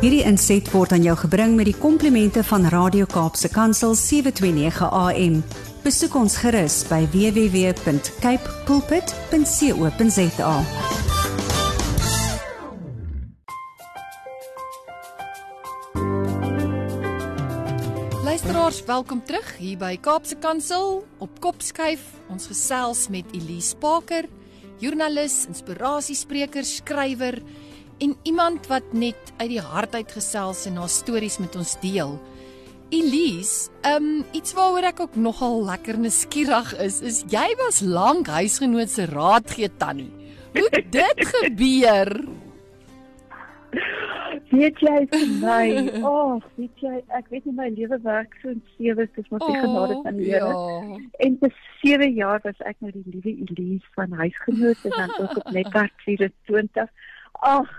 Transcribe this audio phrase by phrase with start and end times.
[0.00, 5.34] Hierdie inset word aan jou gebring met die komplimente van Radio Kaapse Kansel 729 AM.
[5.84, 10.54] Besoek ons gerus by www.cape pulpit.co.za.
[18.24, 22.08] Luisteraars, welkom terug hier by Kaapse Kansel op Kopskuif.
[22.32, 24.24] Ons gesels met Elise Parker,
[24.80, 27.44] joernalis, inspirasiespreker, skrywer
[28.00, 32.16] en iemand wat net uit die hart uit gesels en haar stories met ons deel.
[32.90, 38.90] Elise, um iets waaroor ek ook nogal lekker nuuskierig is, is jy was lank huisgenoot
[38.90, 40.10] se raad gee tannie.
[40.56, 42.10] Hoe dit gebeur?
[44.50, 45.66] Weet jy vir my,
[46.10, 49.60] oh, weet jy, ek weet nie my lewe werk so in sewe, dis maar die
[49.60, 50.50] genade van die Here.
[50.50, 50.98] Ja.
[51.26, 55.38] En vir 7 jaar was ek nou die liewe Elise van huisgenoot en dan ook
[55.44, 56.90] op Netwerk 24.
[57.46, 57.70] Ag,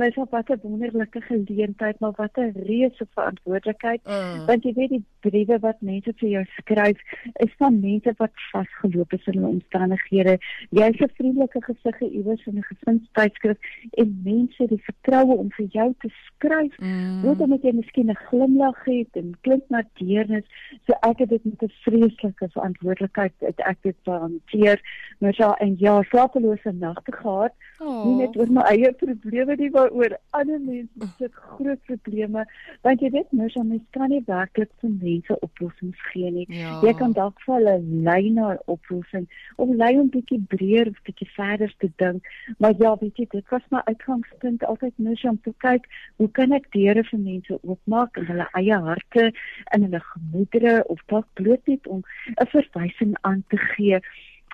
[0.00, 4.00] my so wat 'n wonderlike geleentheid, maar wat 'n reuse verantwoordelikheid.
[4.04, 4.46] Mm.
[4.46, 6.98] Want jy weet die briewe wat mense vir jou skryf,
[7.32, 10.38] is van mense wat vasgeloop is in hulle omstandighede.
[10.70, 13.58] Jy's 'n vriendelike gesig iewers in 'n gesinstydskrif
[13.90, 16.78] en mense het die vertroue om vir jou te skryf.
[16.78, 17.22] Mm.
[17.22, 20.44] Weet omdat jy miskien 'n glimlag het en klink na deernis,
[20.86, 24.80] so ek het dit met 'n vreeslike verantwoordelikheid ek dit hanteer.
[25.18, 28.04] Maar ja, en ja, slapelose nagte gehad, Oh.
[28.04, 32.42] nie net oor my eie probleme nie, maar oor ander mense se groot probleme,
[32.84, 36.44] want jy weet mos, mens kan nie werklik vir mense oplossings gee nie.
[36.52, 36.76] Ja.
[36.84, 37.76] Jy kan dalk vir hulle
[38.08, 39.24] lei na 'n oplossing
[39.56, 42.28] of lei om bietjie breër of bietjie verder te dink.
[42.58, 46.52] Maar ja, weet jy, dit was my uitgangspunt altyd mos om te kyk, hoe kan
[46.52, 49.32] ek deure vir mense oopmaak in hulle eie harte,
[49.72, 52.04] in hulle gemoedere of dalk bloot net om
[52.36, 54.00] 'n verwysing aan te gee.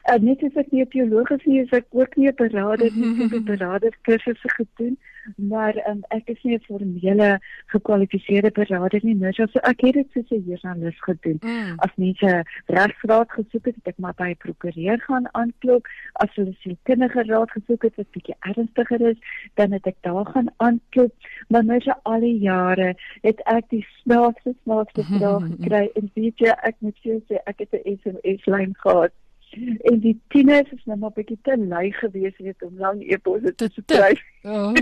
[0.07, 2.91] Uh, net as ek nie 'n teoloog is nie, is ek ook nie 'n beraader
[2.95, 4.99] nie, ek het 'n beraderskursusse gedoen,
[5.35, 10.09] maar um, ek is nie 'n formele gekwalifiseerde beraader nie, nou so ek het dit
[10.15, 11.75] soos 'n joernalis gedoen Mm.
[11.79, 15.87] as mense regsraad gesoek het, het ek maar by 'n prokureur gaan aanklop.
[16.23, 19.19] As hulle sielkundige raad gesoek het wat bietjie ernstiger is,
[19.55, 21.13] dan het ek daar gaan aanklop.
[21.49, 26.39] Maar nou so al die jare het ek die snaakste snaakste vrae gekry en weet
[26.39, 29.13] jy, ek moet jou sê ek het 'n SMS lyn gehad.
[29.51, 33.69] En die tieners is nou maar bietjie te lui gewees weet om lang e-posse te
[33.73, 34.23] skryf.
[34.43, 34.73] Oh.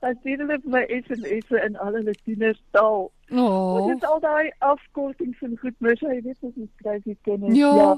[0.00, 3.08] Dan sien hulle vir my SMS'e in al hulle tienerstaal.
[3.30, 3.86] Oh.
[3.86, 7.48] Dit is al daai afkortings en goed, mos jy weet wat ons skryf hier ken.
[7.54, 7.74] Ja.
[7.74, 7.96] ja.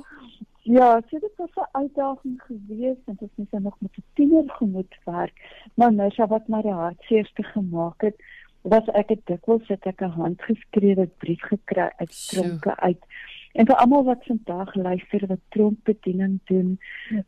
[0.62, 4.44] Ja, so dit was 'n uitdaging geweest en dit is net nog met 'n tiener
[4.46, 5.32] gemoed werk.
[5.74, 8.16] Maar nou sê wat my hartseerste gemaak het,
[8.62, 13.02] was ek het dikwels het ek 'n handgeskrewe brief gekry uit tronke uit.
[13.52, 16.78] En vir almal wat vandag luister wat tronkbediening doen,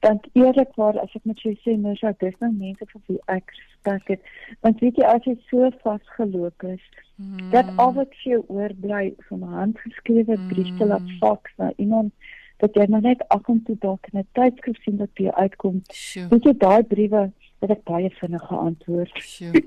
[0.01, 3.51] want eerlikwaar as ek met jou sê, nou sou dis nou mense vir wie ek
[3.57, 4.21] respek het.
[4.61, 6.85] Want weet jy as jy so vasgeloop is,
[7.17, 7.51] Mm.
[7.51, 11.19] dat al wat vir jou oorbly van 'n handgeskrewe brief te laat Mm.
[11.21, 12.13] faks na iemand
[12.59, 15.83] dat jy maar net af en toe dalk in 'n tydskrif sien dat jy uitkom.
[15.93, 16.29] Sjoe.
[16.31, 19.11] Weet jy daai briewe het ek baie vinnig geantwoord.
[19.23, 19.51] Sjoe.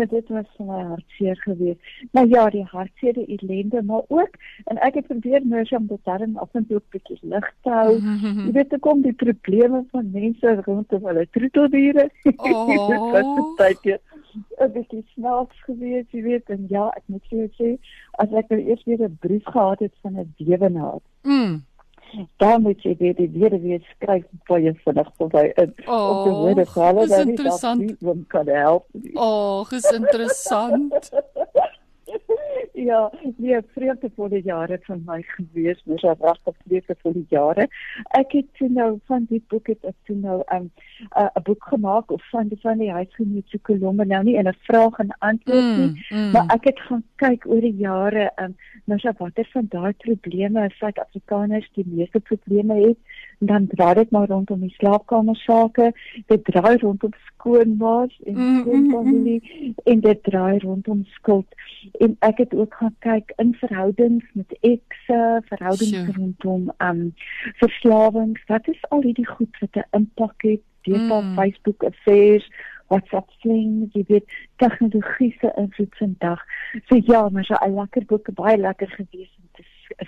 [0.00, 1.80] maar dit was vir my hartseer geweest.
[2.16, 4.38] Maar ja, die hartseer, die ellende, maar ook
[4.72, 7.70] en ek het probeer mens om dit daarin af en toe 'n bietjie lig te
[7.70, 7.98] hou.
[8.46, 12.08] Jy weet, ek kom die probleme van mense rondom hulle troeteldiere.
[12.36, 12.66] Oh.
[12.90, 13.98] dit was 'n tydjie
[14.64, 17.70] 'n bietjie snaaks geweest, jy weet, en ja, ek moet vir jou sê,
[18.22, 21.62] as ek nou eers weer 'n brief gehad het van 'n dewenaar, Mm.
[22.36, 26.32] Dan moet jy weet, die weer weer skryf baie vinnig verby in Oh, op die
[26.32, 26.66] woorde
[27.24, 27.88] nie interessant.
[27.88, 29.12] dat nie kan help nie.
[29.14, 31.10] Oh, dis interessant.
[32.90, 37.68] ja, nee, vreugdevolle jare van my gewees, mos al regtig vreugdevolle jare.
[38.18, 40.70] Ek het toe nou van die boek het ek toe nou 'n um,
[41.16, 44.56] 'n boek gemaak of van die van die huisgenoot se kolomme nou nie in 'n
[44.66, 46.30] vraag en antwoord nie, Mm, mm.
[46.30, 50.70] maar ek het gaan kyk oor die jare, um, mos al watter van daai probleme
[50.70, 55.92] Suid-Afrikaners die meeste probleme het, en dan draai dit maar rondom die slaapkamer sake,
[56.26, 61.46] dit draai rondom skoonmaas en Mm, skoonfamilie en dit draai rondom skuld
[61.98, 66.12] en ek het ook gaan kyk in verhoudings met ekse, verhoudings Sjoe.
[66.16, 67.14] rondom um
[67.62, 68.42] verslawings.
[68.46, 71.34] Wat is al hierdie goed wat 'n impak het deurdat Mm.
[71.34, 72.50] Facebook affairs,
[72.88, 74.24] WhatsApp slings, jy weet,
[74.56, 76.40] tegnologie se invloed vandag.
[76.86, 79.39] So ja, maar so 'n lekker boek, baie lekker gewees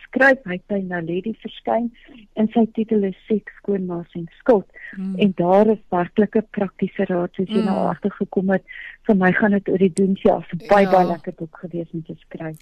[0.07, 0.39] skryf.
[0.45, 1.91] Hy het by Naledi verskyn
[2.35, 4.67] en sy titel is Seks, skoonmaas en skuld.
[4.97, 5.17] Mm.
[5.19, 7.65] En daar is werklike praktiese raad soos jy Mm.
[7.65, 8.63] nou agtergekom het.
[9.07, 10.91] Vir my gaan dit oor die doen ja, 'n baie Ja.
[10.91, 12.57] baie lekker boek gewees om te skryf.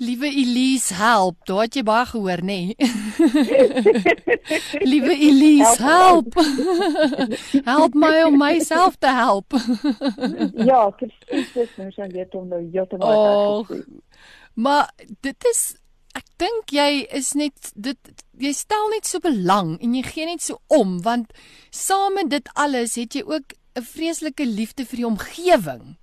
[0.00, 1.36] Liewe Elise, help.
[1.44, 2.46] Daar het jy baie gehoor, nê?
[2.46, 2.74] Nee?
[4.92, 6.34] Liewe Elise, help.
[7.64, 9.52] help my om myself te help.
[10.54, 13.70] ja, presies, dis nou sy weet om nou heeltemal oh,
[14.54, 15.62] Maar dit is
[16.16, 20.42] ek dink jy is net dit jy stel net so belang en jy gee net
[20.42, 21.32] so om want
[21.70, 25.96] saam met dit alles het jy ook 'n vreeslike liefde vir die omgewing.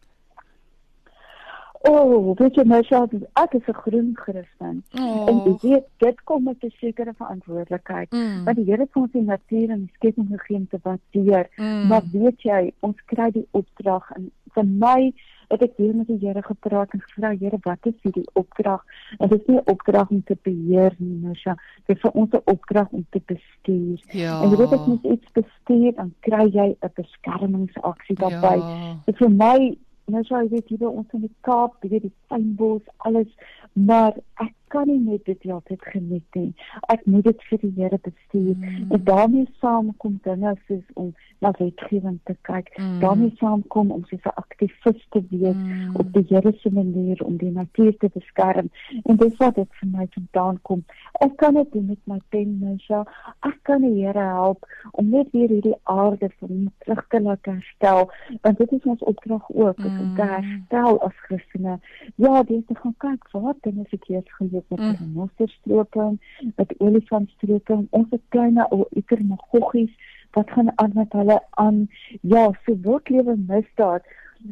[1.85, 4.83] O, oh, weet jy my self, ek is 'n groen Christen.
[4.97, 5.29] Oh.
[5.29, 8.11] En jy weet, dit kom met 'n sekere verantwoordelikheid.
[8.11, 8.43] Mm.
[8.45, 11.49] Want die Here het ons die natuur en die skepping gegee om te waardeer.
[11.57, 11.87] Mm.
[11.87, 15.13] Maar weet jy, ons kry die opdrag en vir my
[15.47, 18.83] het ek weer met die Here gepraat en gevra, Here, wat is hierdie opdrag?
[19.17, 21.55] En dit is nie 'n opdrag om te beheer nie, Masha.
[21.85, 23.99] Dit is vir ons 'n opdrag om te bestuur.
[24.11, 24.41] Ja.
[24.41, 28.57] En jy weet as jy iets bestuur, dan kry jy 'n beskermingsaksie daarbey.
[28.57, 29.13] Ja.
[29.13, 32.83] Vir my nou sou jy weet hier ons in die Kaap, jy weet die fynbos,
[32.97, 33.31] alles,
[33.73, 34.13] maar
[34.43, 36.53] ek kan nie net dit altyd geniet nie.
[36.93, 38.55] Ek moet dit vir die Here bestuur.
[38.55, 38.91] Mm.
[38.91, 42.71] En daarmee saamkom dinge soos om na wetgewing te kyk.
[42.77, 42.99] Mm.
[42.99, 45.95] daarmee saamkom om soos 'n aktivis te wees mm.
[45.95, 48.69] op die Here se manier om die natuur te beskerm.
[49.03, 50.83] En dis wat dit vir my vandaan kom.
[51.11, 53.05] Ek kan dit doen met my pen, Misha.
[53.39, 57.45] Ek kan die Here help om net weer hierdie aarde vir hom terug te laat
[57.45, 59.99] herstel, want dit is ons opdrag ook, mm.
[59.99, 61.79] om te herstel as Christene.
[62.15, 64.95] Ja, dis te gaan kyk wat dinge verkeerd geloop met mm.
[64.99, 66.19] renosterstroking,
[66.55, 69.93] met olifantstroking, ons het klein ou itermagoggies
[70.35, 71.87] wat gaan aan met hulle aan
[72.21, 74.03] ja, so word lewe misdaad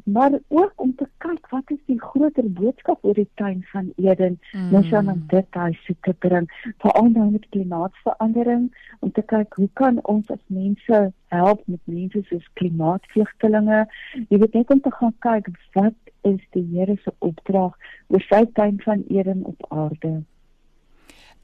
[0.04, 4.39] maar ook om te kyk wat is die groter boodskap oor die tuin van Eden
[4.51, 4.74] mm.
[4.74, 6.48] ons gaan aan dit daai se te bring
[6.83, 8.69] veral nou met klimaatsverandering
[9.00, 11.01] om te kyk hoe kan ons as mense
[11.36, 13.83] help met mense soos klimaatvlugtelinge
[14.30, 17.78] jy weet net om te gaan kyk wat is die Here se opdrag
[18.08, 20.24] oor sy tuin van Eden op aarde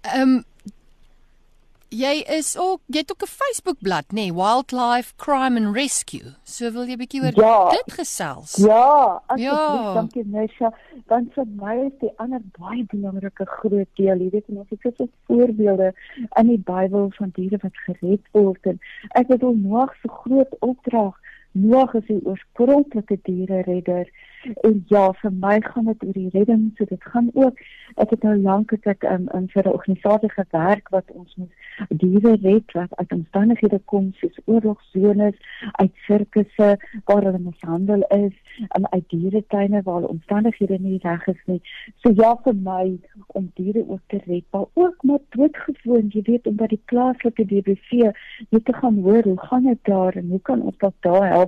[0.01, 0.43] Ehm um,
[1.89, 6.35] jy is ook jy het ook 'n Facebook bladsy, nê, nee, Wildlife Crime and Rescue.
[6.43, 8.55] So wil jy bietjie oor ja, dit gesels?
[8.55, 9.93] Ja, ja.
[9.93, 10.73] dankie Nesha.
[11.07, 15.09] Dan vir my is die ander baie belangrike groot deel, jy weet, ons het soveel
[15.25, 15.93] voorbeelde
[16.37, 18.79] in die Bybel van diere wat gered word en
[19.09, 21.17] ek het al Noag se groot opdrag
[21.51, 24.09] Noag is die oorspronklike diereredder.
[24.63, 27.57] En ja vir my gaan dit oor die redding so dit gaan ook.
[27.99, 31.51] Ek het nou lank het ek um, in vir 'n organisasie gewerk wat ons moet
[31.89, 35.35] diere red wat uit omstandighede kom soos oorlogsones
[35.71, 36.69] uit sirkusse
[37.05, 38.35] waar hulle mishandel is
[38.69, 41.61] en uit dieretuine waar omstandighede nie reg is nie.
[42.03, 46.47] So ja vir my om diere ook te red maar ook maar doodgewoon jy weet
[46.47, 48.11] omdat die plaaslike DBV
[48.49, 51.38] net te gaan hoor hoe gaan dit daar en hoe kan ons daar help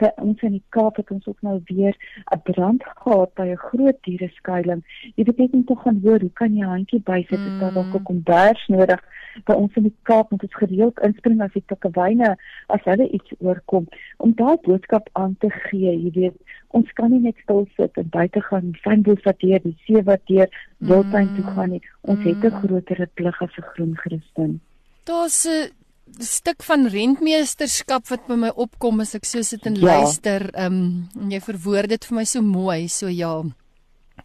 [0.00, 1.94] by ons in die Kaap het ons ook nou weer
[2.34, 4.82] 'n brand gehad by 'n groot diereskuiling.
[5.16, 7.94] Jy weet net om te gaan hoor, hoe kan jy handjie bysit as daar dalk
[7.94, 8.08] 'n mm.
[8.10, 9.00] kombers nodig
[9.42, 12.36] by ons in die Kaap moet ons gereeld inspring as die tikkewyne
[12.74, 13.88] as hulle iets oorkom
[14.18, 15.90] om daai boodskap aan te gee.
[15.90, 16.36] Jy weet,
[16.68, 20.22] ons kan nie net stil sit en buite gaan fynbos wat deur die see wat
[20.30, 20.48] deur
[20.78, 21.82] wildtuin toe gaan nie.
[22.02, 22.60] Ons het 'n mm.
[22.60, 24.60] groter plig as 'n groen Christen.
[25.04, 25.83] Daar's 'n
[26.20, 29.94] stuk van rentmeesterskap wat by my opkom as ek so sit en ja.
[29.94, 30.50] luister.
[30.54, 30.78] Ehm
[31.16, 32.86] um, jy verwoord dit vir my so mooi.
[32.88, 33.34] So ja.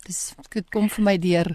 [0.06, 1.54] Dis dit kom vir my deur.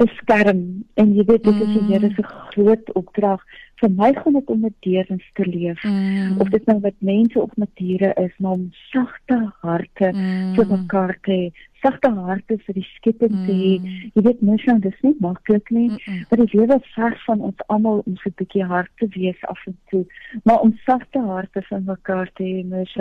[0.00, 3.42] Beskerm en jy weet dit is die Here se groot opdrag.
[3.82, 5.82] Vir my gaan dit om met deernis te leef.
[5.84, 6.40] Mm.
[6.40, 10.54] Of dit nou met mense of met diere is, maar om sagte harte mm.
[10.58, 11.50] vir mekaar te hê
[11.84, 13.72] sagte harte vir die skepping te hê.
[13.78, 14.12] Mm.
[14.16, 16.24] Jy weet mens nou dis nie maklik nie, mm -mm.
[16.28, 19.66] maar die lewe ver van ons almal om so 'n bietjie hart te wees af
[19.66, 20.04] en toe,
[20.44, 22.92] maar om sagte harte van mekaar te hê, mens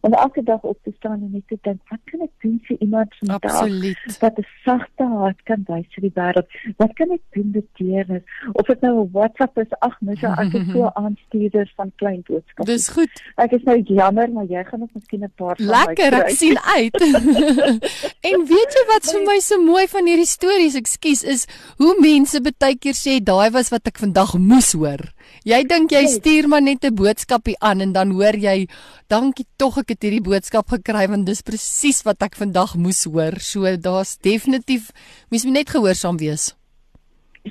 [0.00, 2.76] om elke dag op te staan en net te dink, wat kan ek doen vir
[2.80, 3.40] iemand vandag?
[4.20, 6.48] Wat 'n sagte hart kan wys vir die wêreld.
[6.76, 8.22] Wat kan ek doen met deernis?
[8.52, 12.70] Of dit nou 'n WhatsApp is, ag mens ek is so aanstuurders van klein boodskappe.
[12.70, 13.22] Dis goed.
[13.36, 16.18] Ek is nou jammer, maar jy gaan ook miskien 'n paar van Lekker, my.
[16.18, 16.96] Lekker, ek sien uit.
[18.24, 21.42] En weet jy wat vir my so mooi van hierdie stories, ekskuus, is
[21.76, 25.02] hoe mense baie keer sê daai was wat ek vandag moes hoor.
[25.44, 28.66] Jy dink jy stuur maar net 'n boodskapie aan en dan hoor jy,
[29.12, 33.36] dankie tog ek het hierdie boodskap gekry want dis presies wat ek vandag moes hoor.
[33.40, 34.90] So daar's definitief
[35.28, 36.54] mens moet net gehoorsaam wees.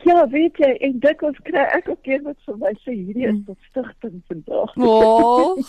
[0.01, 3.27] Ja, weet jy, en dit ons kry ek ook keer wat vir my sê hierdie
[3.29, 4.71] is tot stigting vandag.
[4.81, 5.53] Oh.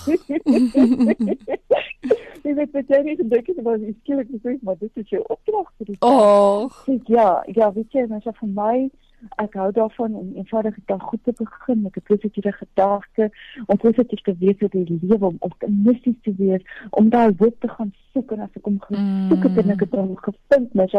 [2.45, 5.69] Jy weet baie nie gedink het wat ek skielik gesê, maar dit is jou opdrag
[5.76, 5.99] vir die.
[6.00, 6.73] Oh.
[7.12, 8.88] Ja, ja, weet jy, mens vir my
[9.37, 13.31] ek hou daarvan om eenvoudig dag goed te begin met 'n positiewe gedagte,
[13.66, 17.69] om positief te wees oor die lewe, om optimisties te wees, om daai hoop te
[17.69, 20.93] gaan soek en as ek hom gesoek het en ek het hom gevind, mens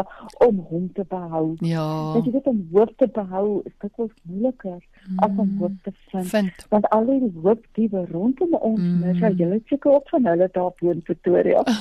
[0.48, 1.56] om hom te behou.
[1.60, 2.14] Ja.
[2.18, 5.20] As jy dit om hoop te behou, is dit wel moeiliker mm.
[5.20, 6.28] as om hoop te vind.
[6.28, 6.66] Vind.
[6.70, 9.00] Want al die hoop die rondom ons, mm.
[9.00, 11.64] mens, jy het seker op van hulle daar bo in Pretoria.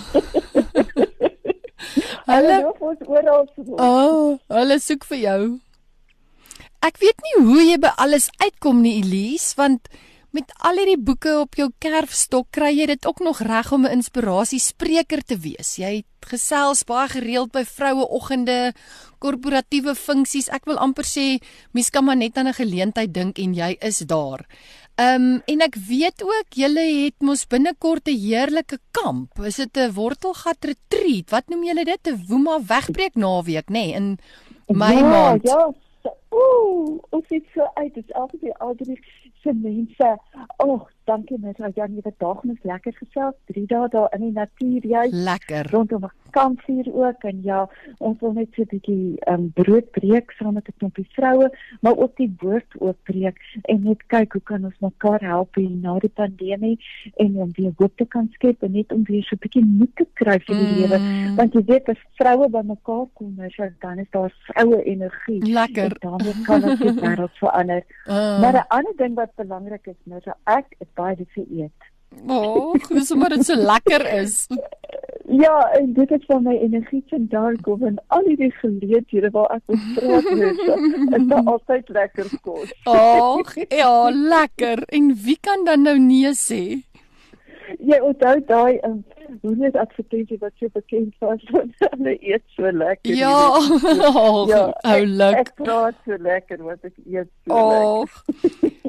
[2.24, 3.46] Hulle loop ons oral.
[3.76, 5.40] O, oh, hulle soek vir jou.
[6.84, 9.88] Ek weet nie hoe jy by alles uitkom nie, Elise, want
[10.36, 13.96] met al hierdie boeke op jou kerfstok kry jy dit ook nog reg om 'n
[14.02, 15.78] inspirasiespreker te wees.
[15.78, 18.74] Jy het gesels baie gereeld by vroueoggende,
[19.18, 20.50] korporatiewe funksies.
[20.50, 21.40] Ek wil amper sê
[21.72, 24.44] mens kan maar net aan 'n geleentheid dink en jy is daar.
[24.96, 29.38] Ehm um, en ek weet ook julle het mos binnekort 'n heerlike kamp.
[29.38, 31.30] Is dit 'n wortelgat retreat?
[31.30, 32.06] Wat noem julle dit?
[32.06, 34.18] 'n Woema wegbreek naweek, nê, nee, in
[34.66, 34.74] ja,
[35.08, 35.42] maand.
[35.42, 35.72] Ja,
[36.34, 37.94] ooh, ons het so uit.
[37.94, 38.98] Dit is altyd al die
[39.42, 40.10] se mense.
[40.56, 41.56] Ag, dankie mens.
[41.56, 43.34] Ja, jy het dag mens lekker gesels.
[43.52, 45.08] 3 dae daar in die natuur jy.
[45.10, 45.70] Lekker.
[45.70, 47.68] Rondom 'n kampvuur ook en ja,
[47.98, 51.48] ons wil net so 'n bietjie um, brood breek saam met 'n klompie vroue,
[51.80, 55.98] maar ook die woord oopbreek en net kyk hoe kan ons mekaar help hier na
[55.98, 56.78] die pandemie
[57.16, 59.94] en om weer hoop te kan skep en net om weer so 'n bietjie moed
[59.94, 60.78] te kry vir die mm.
[60.78, 60.98] lewe,
[61.36, 63.36] want jy weet as vroue bymekaar kom,
[63.80, 65.40] dan is daar vroue energie.
[65.52, 65.96] Lekker.
[66.00, 67.82] En dan kan ons die wêreld verander.
[68.06, 68.22] Uh.
[68.42, 71.90] Maar 'n ander ding wat belangrik is, nou so ek is baie dit vir eet.
[72.28, 74.46] O, oh, dis omdat dit so lekker is.
[75.26, 79.62] Ja, en dit het van my energie vandaan kom en al die geleenthede waar ek
[79.72, 80.58] op straat is,
[81.16, 82.74] is daar altyd lekker kos.
[82.84, 84.82] Ag, ja, lekker.
[84.92, 86.60] En wie kan dan nou nee sê?
[87.78, 89.04] Jy onthou daai um,
[89.42, 93.16] hoe net advertensie wat so bekend was van hulle eet so lekker.
[93.24, 95.38] Ja, oh, ja, oulik.
[95.40, 98.04] Ek, ek praat so lekker wat ek eet so oh.
[98.04, 98.82] lekker.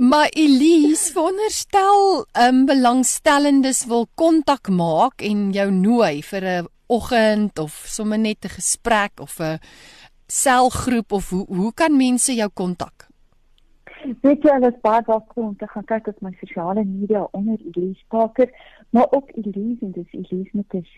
[0.00, 7.58] Maar Elise, wonderstel, ehm um, belangstellendes wil kontak maak en jou nooi vir 'n oggend
[7.58, 9.60] of sommer net 'n gesprek of 'n
[10.26, 13.09] selgroep of hoe hoe kan mense jou kontak?
[14.20, 17.58] Weet jy, hulle is baie welkom om te gaan kyk op my sosiale media onder
[17.72, 18.48] Elise Parker,
[18.90, 20.96] maar ook Elise en dis Elise met 'n Z.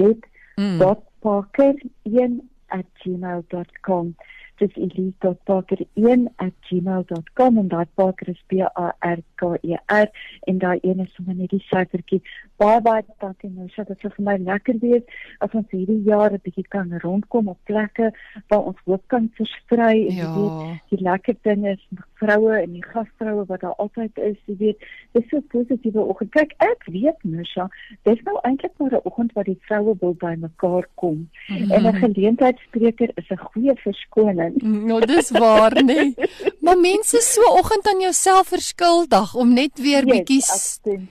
[0.56, 0.78] Mm.
[1.24, 4.14] .parker1@gmail.com
[4.62, 10.08] dis elise.parker1@gmail.com en daai Parker is P A R K E R
[10.50, 12.22] en daai een is sommer net die syfertjie.
[12.62, 15.04] Baie baie dankie nou, so dit sou vir my lekker wees
[15.44, 18.06] as ons hierdie jaar 'n bietjie kan rondkom op plekke
[18.48, 20.22] waar ons hoop kan versprei en ja.
[20.36, 20.54] weet,
[20.90, 21.82] die lekker ding is
[22.22, 24.78] vroue en die gasvroue wat daar altyd is, jy weet,
[25.12, 26.30] dis so positiewe oggend.
[26.30, 27.68] Kyk, ek weet Musha,
[28.04, 31.28] dis nou eintlik maar 'n oggend waar die vroue wil bymekaar kom.
[31.48, 31.70] Mm -hmm.
[31.70, 34.51] En 'n geleentheidsspreker is 'n goeie verskoning
[34.88, 35.98] Nou dis waar nê.
[36.14, 36.30] Nee.
[36.60, 41.08] Maar mense so oggend aan jouself verskuldig om net weer yes, bietjie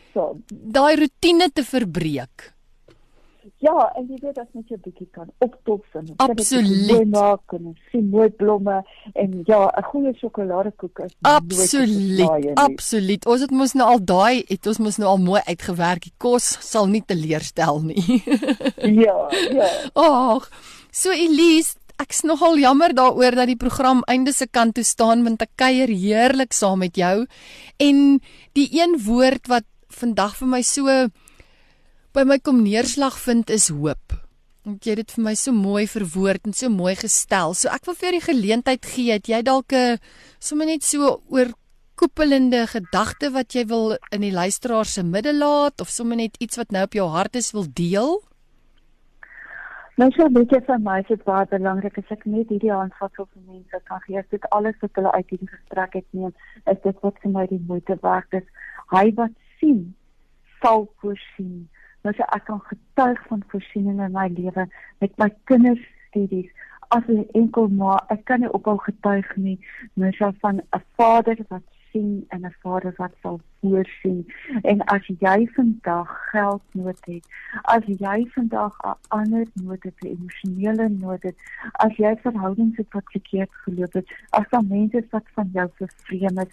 [0.50, 2.52] daai rotine te verbreek.
[3.62, 7.10] Ja, en jy weet as net 'n bietjie kan optop en Absoluut.
[7.10, 8.82] maak en sien mooi blomme
[9.14, 12.58] en ja, 'n goeie sjokoladekoek is Absoluut.
[12.58, 13.26] Absoluut.
[13.26, 16.04] Ons het mos nou al daai het ons mos nou al mooi uitgewerk.
[16.04, 18.24] Die kos sal nie teleurstel nie.
[19.06, 19.70] ja, ja.
[19.94, 20.50] Ag.
[20.92, 25.42] So Elise, ek's nogal jammer daaroor dat die program einde se kant toe staan want
[25.46, 27.28] ek kuier heerlik saam met jou
[27.80, 28.20] en
[28.58, 30.88] die een woord wat vandag vir my so
[32.16, 34.18] by my kom neerslag vind is hoop.
[34.68, 37.56] Want jy het dit vir my so mooi verwoord en so mooi gestel.
[37.58, 40.00] So ek wil vir jou die geleentheid gee dat jy dalk 'n
[40.40, 41.54] sommer net so oor
[41.96, 46.58] koepelende gedagte wat jy wil in die luisteraar se midde laat of sommer net iets
[46.58, 48.22] wat nou op jou hart is wil deel?
[50.02, 53.28] Nou so weet jy vir my is dit baie belangrik as ek net hierdie aanvatsel
[53.28, 54.24] vir mense kan gee.
[54.34, 56.32] Dit alles wat hulle uit hierdie gesprek het neem,
[56.72, 58.48] is dit wat vir my die moeite werd is.
[58.96, 59.84] Hy wat sien,
[60.64, 61.68] sal voorsien.
[62.02, 64.66] Nou so ek kan getuig van voorsiening in my lewe
[65.06, 66.50] met my kinders studies.
[66.98, 69.60] As 'n enkel ma, ek kan nie ophou getuig nie,
[69.94, 74.26] nou so van 'n vader wat sien en 'n Vader wat sal voorsien.
[74.62, 77.26] En as jy vandag geld nood het,
[77.62, 81.38] as jy vandag 'n ander nood het, 'n emosionele nood het,
[81.72, 86.38] as jy verhoudings het wat verkeerd geloop het, as daar mense wat van jou vervreem
[86.38, 86.52] is,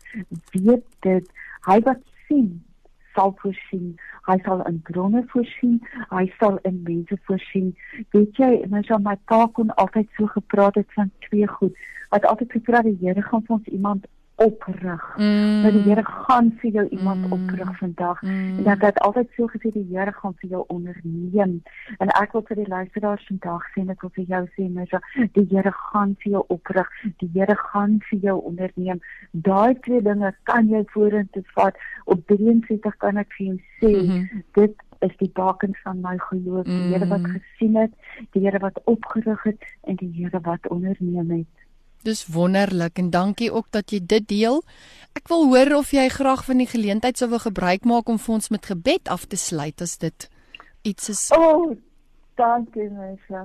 [0.53, 2.65] weet dit, hy wat sien
[3.19, 3.97] sal voorsien.
[4.29, 5.79] Hy sal in bronne voorsien,
[6.11, 7.73] hy sal in mense voorsien.
[8.15, 11.75] Weet jy, nou so my pa kon altyd so gepraat het van twee goed.
[12.13, 14.07] Wat altyd gepraat die Here gaan vir ons iemand
[14.39, 15.17] oprig.
[15.17, 15.63] Mm.
[15.63, 17.33] Dat die Here gaan vir jou iemand mm.
[17.33, 18.23] oprig vandag.
[18.23, 18.59] Mm.
[18.59, 21.63] En dat dit altyd so gesê die Here gaan vir jou onderneem.
[21.99, 24.95] En ek wil vir die luisteraars vandag sê net of vir jou sê mens
[25.35, 26.91] die Here gaan vir jou oprig.
[27.23, 29.03] Die Here gaan vir jou onderneem.
[29.33, 31.75] Daai twee dinge kan jy vorentoe vat.
[32.05, 34.45] Op 73 kan ek vir jou sê mm -hmm.
[34.55, 36.65] dit is die baken van my geloof.
[36.65, 37.39] Die Here wat mm.
[37.39, 37.93] gesien het,
[38.31, 41.68] die Here wat opgerig het en die Here wat onderneem het.
[42.09, 44.63] Dis wonderlik en dankie ook dat jy dit deel.
[45.19, 48.35] Ek wil hoor of jy graag van die geleentheid sou wil gebruik maak om vir
[48.39, 50.29] ons met gebed af te sluit as dit
[50.89, 51.25] iets is.
[51.37, 51.75] O, oh,
[52.41, 53.45] dankie Mesha.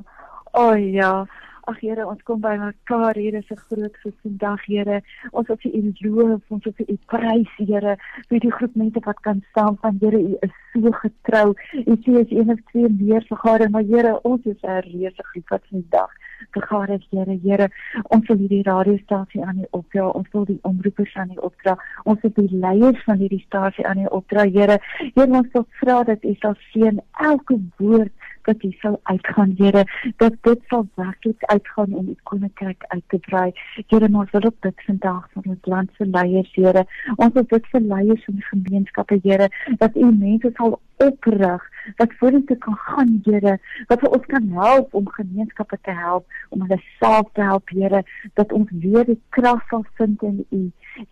[0.54, 1.26] O oh, ja.
[1.66, 5.02] Ag Here, ons kom by mekaar hier is 'n groot fees vandag, Here.
[5.32, 7.96] Ons wil vir U loof, ons wil vir U prys, Here,
[8.30, 11.56] vir die groep mense wat kan staan van Here, U is so getrou.
[11.88, 15.50] U sê as een of twee meer vergader, maar Here, ons is 'n reuse groep
[15.50, 16.12] wat vandag
[16.52, 17.40] vergader, Here.
[17.44, 17.70] Here,
[18.10, 20.10] ons wil hierdie radiostasie aan U opdra.
[20.10, 21.78] Ons wil die omroepers aan U opdra.
[22.04, 24.80] Ons wil die leiers van hierdie stasie aan U opdra, Here.
[25.16, 28.12] Here, ons wil vra dat U sal seën elke woord
[28.48, 29.84] dat jy sal uitgaan Here
[30.22, 33.52] dat dit sal werklik uitgaan om die koninkryk uit te brei
[33.88, 36.86] Here ons wil op dit vandag vir ons land se leiers Here.
[37.18, 39.50] Ons wil dit vir leiers van die gemeenskappe Here
[39.84, 41.70] dat u mense sal oprig
[42.00, 43.58] wat vorentoe kan gaan Here
[43.92, 48.04] wat vir ons kan help om gemeenskappe te help om hulle self te help Here
[48.40, 50.64] dat ons weer die krag sal vind in u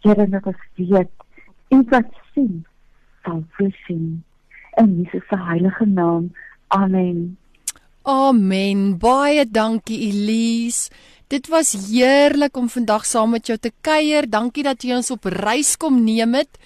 [0.05, 1.11] Here dat ons weet
[1.71, 2.65] u wat sien
[3.23, 4.23] sal voorsien.
[4.79, 6.31] In Jesus se heilige naam
[6.71, 7.37] Amen.
[8.07, 8.97] Amen.
[8.97, 10.89] Baie dankie Elise.
[11.27, 14.27] Dit was heerlik om vandag saam met jou te kuier.
[14.29, 16.59] Dankie dat jy ons op reis kom neem het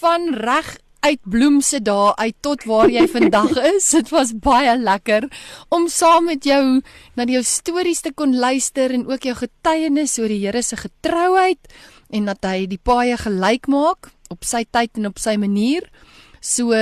[0.00, 3.90] van reg uit Bloemse daar uit tot waar jy vandag is.
[3.94, 5.28] Dit was baie lekker
[5.68, 6.80] om saam met jou
[7.14, 11.74] na jou stories te kon luister en ook jou getuienis oor die Here se getrouheid
[12.10, 15.86] en dat hy die paaie gelyk maak op sy tyd en op sy manier.
[16.40, 16.74] So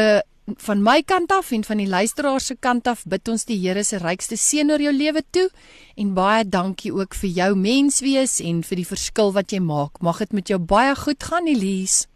[0.46, 3.84] van my kant af en van die luisteraars se kant af bid ons die Here
[3.84, 5.48] se rykste seën oor jou lewe toe
[5.96, 10.02] en baie dankie ook vir jou menswees en vir die verskil wat jy maak.
[10.02, 12.08] Mag dit met jou baie goed gaan, Elise.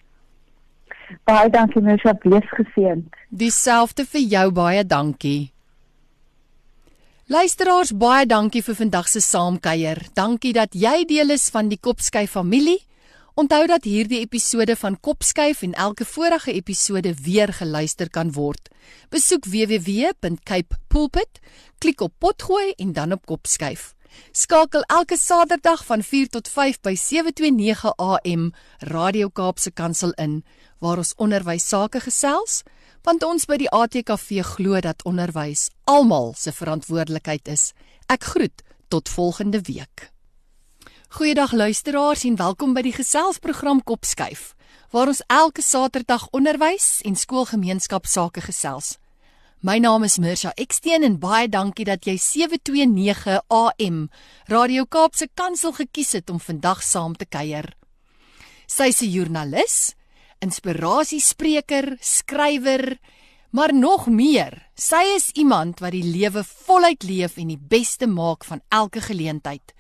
[1.27, 3.15] Baie dankie, Mesha, wees geseënd.
[3.31, 5.53] Dieselfde vir jou, baie dankie.
[7.31, 10.03] Luisteraars, baie dankie vir vandag se saamkuier.
[10.15, 12.79] Dankie dat jy deel is van die Kopsky familie.
[13.37, 18.71] Onthou dat hierdie episode van Kopskuif en elke vorige episode weer geluister kan word.
[19.13, 21.41] Besoek www.capepulpit,
[21.79, 23.93] klik op potgooi en dan op Kopskuif.
[24.33, 30.41] Skakel elke Saterdag van 4 tot 5 by 729 AM Radio Kaapse Kansel in
[30.81, 32.63] waar ons onderwys sake gesels,
[33.05, 37.73] want ons by die ATKV glo dat onderwys almal se verantwoordelikheid is.
[38.09, 40.16] Ek groet tot volgende week.
[41.09, 44.57] Goeiedag luisteraars en welkom by die geselsprogram Kopskuif
[44.91, 48.97] waar ons elke Saterdag onderwys en skoolgemeenskap sake gesels.
[49.63, 54.01] My naam is Mirsha Eksteen en baie dankie dat jy 729 AM
[54.51, 57.71] Radio Kaapse Kansel gekies het om vandag saam te kuier.
[58.67, 59.95] Sy is 'n joernalis,
[60.41, 62.99] inspirasiespreker, skrywer,
[63.51, 64.69] maar nog meer.
[64.75, 69.76] Sy is iemand wat die lewe voluit leef en die beste maak van elke geleentheid.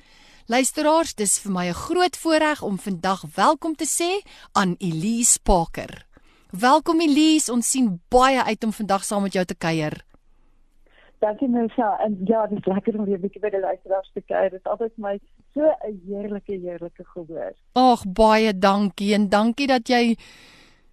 [0.46, 6.06] Luisteraars, dis vir my 'n groot voorreg om vandag welkom te sê aan Elise Parker.
[6.50, 10.04] Welkom Elise, ons sien baie uit om vandag saam met jou te kuier.
[11.18, 11.98] Dankie Michelle.
[11.98, 14.50] En ja, dit is lekker om weer 'n bietjie by die luisteraars te kuier.
[14.50, 15.18] Dit is altyd my
[15.54, 17.52] so 'n heerlike heerlike gehoor.
[17.72, 20.16] Ag, baie dankie en dankie dat jy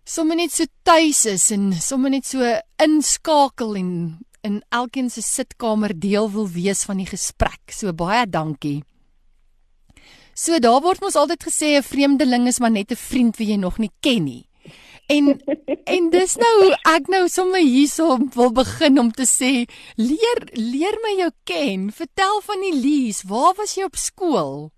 [0.03, 2.39] sommer net so tuis is en sommer net so
[2.77, 7.61] inskakel en in elkeen se sitkamer deel wil wees van die gesprek.
[7.71, 8.83] So baie dankie.
[10.33, 13.57] So daar word mos altyd gesê 'n vreemdeling is maar net 'n vriend wie jy
[13.57, 14.45] nog nie ken nie.
[15.07, 15.39] En
[15.95, 19.65] en dis nou ek nou sommer hierso wil begin om te sê
[19.95, 21.91] leer leer my jou ken.
[21.91, 24.71] Vertel van Elise, waar was jy op skool?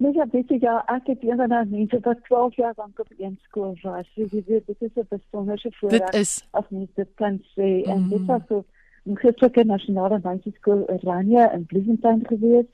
[0.00, 3.38] Nee, ja, weet jy ja, ek het die mense wat 12 jaar lank op een
[3.48, 4.06] skool was.
[4.14, 6.10] So jy weet, dit is 'n besondere voorreg.
[6.10, 8.08] Dit is as mens dit kan sê en mm.
[8.08, 8.64] dit was so
[9.04, 12.66] in Christelike Nasionale Meisieskool Oranje in Bloemfontein gewees.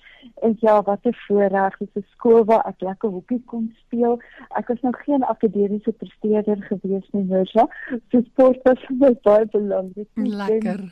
[0.42, 4.20] En ja, wat 'n voorreg, is 'n skool waar ek lekker hokkie kon speel.
[4.48, 7.68] Ek was nog geen akademiese presteerder gewees nie, nou ja.
[8.10, 10.08] So sport was vir my baie belangrik.
[10.14, 10.88] Lekker.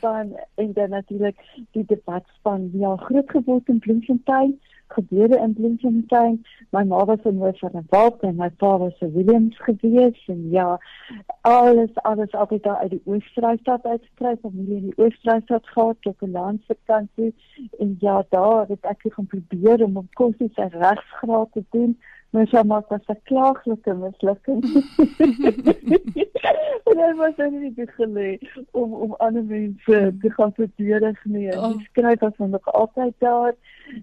[0.55, 1.37] En dan natuurlik
[1.71, 2.69] die debatspan.
[2.73, 6.45] Ja, groot geword in Bloemfontein gebede in Bloemfontein.
[6.69, 10.79] My ma was in Noord-Kaap en my pa was in Williams gewees en ja,
[11.41, 16.31] alles alles altyd daar uit die Oos-Vrystaat uitgekry, familie in die Oos-Vrystaat gehad tot 'n
[16.31, 17.35] landvakansie
[17.79, 21.97] en ja, daar het ek gaan probeer om op kursus en regsgraad te doen
[22.35, 24.63] Maar sy maak was 'n klaaglike mislukking.
[26.91, 28.31] en hy was dan nie gelê
[28.71, 31.47] om om ander mense te gaan verdedig nie.
[31.57, 31.71] Oh.
[31.71, 33.55] Die skryf was nog altyd daar.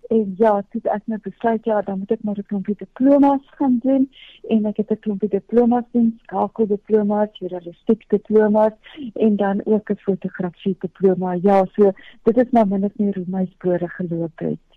[0.09, 3.79] En ja, dit ek net besluit ja, dan moet ek maar 'n klompie diplomas gaan
[3.85, 4.09] doen
[4.49, 8.73] en ek het 'n klompie diplomas doen, skakel diplomas, journalistiek diplomas
[9.15, 11.37] en dan ook 'n fotografie diploma.
[11.43, 11.93] Ja, so
[12.23, 14.72] dit is maar min of meer hoe my spore geloop het.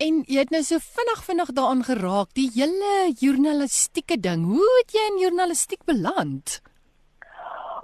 [0.00, 4.46] En jy het nou so vinnig vinnig daaraan geraak, die hele journalistieke ding.
[4.48, 6.54] Hoe het jy in journalistiek beland?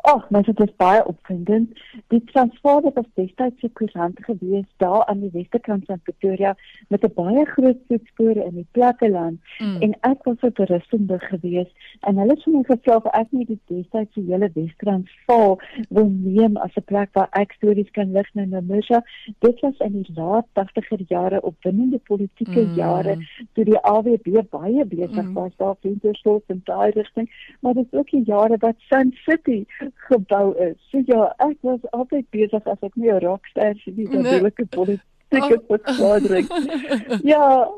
[0.06, 1.80] Ag, oh, dit is baie opwindend.
[2.14, 6.52] Die Transvaal was destyds se koerant gewees daar aan die westerkant van Pretoria
[6.88, 9.80] met 'n baie groot voetspore in die platteland mm.
[9.82, 13.58] en ek was op toeristende gewees en hulle het my gevra of ek nie die
[13.66, 18.44] destyds se hele Wes-Transvaal wil neem as 'n plek waar ek stories kan lig na
[18.44, 19.02] Namusha.
[19.38, 22.74] Dit was in die laat 80er jare opwindende politieke mm.
[22.74, 23.18] jare
[23.52, 25.34] toe die AWB baie besig mm.
[25.34, 29.12] was daar vir so 'n daai rigting, maar dit is ook die jare wat Sun
[29.12, 29.66] City
[30.08, 30.76] gebou is.
[30.90, 34.46] So ja, ek was altyd besig as ek nie 'n rockster is nie, dan wil
[34.46, 36.46] ek 'n politieke verklaring.
[37.32, 37.68] ja,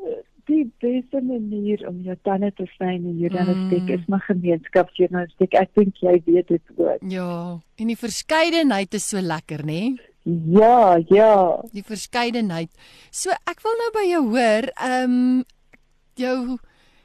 [0.48, 3.94] die beste manier om jou tande te sny in journalistiek mm.
[3.96, 5.54] is my gemeenskapsjournalistiek.
[5.60, 7.02] Ek dink jy weet dit ook.
[7.12, 9.98] Ja, en die verskeidenheid is so lekker, nê?
[10.28, 11.34] Ja, ja.
[11.72, 12.72] Die verskeidenheid.
[13.10, 15.44] So ek wil nou by jou hoor, ehm um,
[16.18, 16.58] jou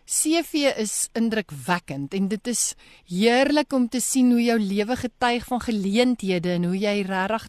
[0.05, 2.73] CV is indrukwekkend en dit is
[3.07, 7.47] heerlik om te sien hoe jou lewe getuig van geleenthede en hoe jy regtig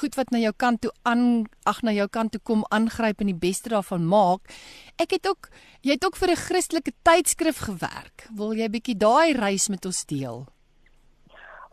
[0.00, 3.30] goed wat na jou kant toe aan ag na jou kant toe kom aangryp en
[3.32, 4.52] die beste daarvan maak.
[5.00, 5.48] Ek het ook
[5.82, 8.28] jy het ook vir 'n Christelike tydskrif gewerk.
[8.34, 10.46] Wil jy bietjie daai reis met ons deel?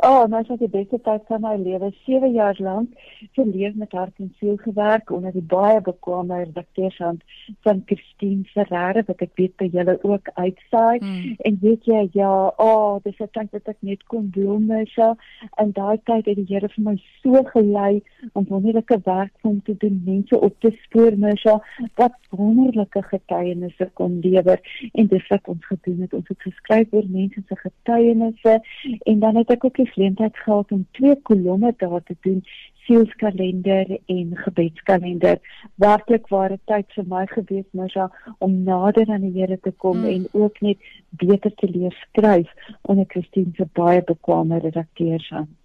[0.02, 2.90] Oh, nou ek die beste tyd van my lewe, 7 jaar lank,
[3.38, 7.22] geleef met hart en siel gewerk onder die baie bekwame redakteursand
[7.68, 10.98] van Christine Ferreira wat ek weet by julle ook uitsaai.
[10.98, 11.36] Hmm.
[11.46, 15.14] En weet jy, ja, oh, dis 'n tyd wat ek net kon doen, Mesha.
[15.62, 18.02] En daai tyd het die Here vir my so gelei
[18.34, 21.62] om wonderlike werk om te doen, mense op te spoor, Mesha,
[21.96, 24.60] wat wonderlike getuienisse kon lewer
[24.94, 26.14] en dis wat ons gedoen het.
[26.14, 28.60] Ons het geskryf oor mense se getuienisse
[29.06, 32.43] en dan het ek ook geleentheid gehad om twee kolomme daar te doen,
[32.86, 35.39] sielskalender en gebedskalender.
[35.76, 38.10] Werklik ware tyd vir my gewees, Masha,
[38.43, 40.10] om nader aan die Here te kom mm.
[40.15, 45.56] en ook net beter te leer skryf onder Christine se baie bekwame redakteursand.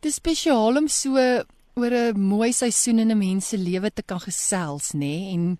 [0.00, 1.14] Dit is spesiaal om so
[1.78, 5.32] oor 'n mooi seisoen in 'n mens se lewe te kan gesels, nê, nee?
[5.34, 5.58] en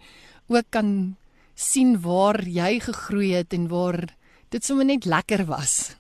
[0.49, 1.17] ook kan
[1.55, 4.05] sien waar jy gegroei het en waar
[4.49, 5.97] dit sommer net lekker was.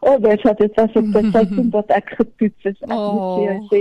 [0.00, 2.76] O, oh, het dit was op die tyd wat ek getoets is.
[2.80, 3.14] Ek oh.
[3.14, 3.80] moet jou sê,